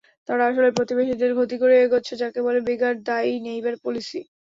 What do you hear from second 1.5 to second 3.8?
করে এগোচ্ছে, যাকে বলে বেগার দাই নেইবার